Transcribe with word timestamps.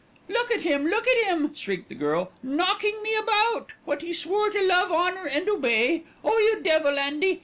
"Look 0.27 0.49
at 0.49 0.65
'im! 0.65 0.87
Look 0.87 1.07
at 1.07 1.27
'im!" 1.31 1.53
shrieked 1.53 1.87
the 1.87 1.93
girl, 1.93 2.31
"knocking 2.41 3.03
me 3.03 3.13
about, 3.13 3.73
what 3.85 4.01
he 4.01 4.13
swore 4.13 4.49
to 4.49 4.59
love, 4.59 4.91
honour 4.91 5.27
and 5.27 5.47
obey. 5.47 6.05
Oh, 6.23 6.39
you 6.39 6.59
devil, 6.63 6.97
Andy! 6.97 7.39